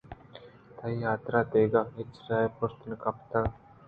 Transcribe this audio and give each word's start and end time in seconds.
تئی 0.77 0.97
حاترا 1.07 1.41
دگہ 1.51 1.81
ہچ 1.95 2.11
راہے 2.27 2.47
پشت 2.57 2.79
نہ 2.89 2.95
کپتگ 3.03 3.45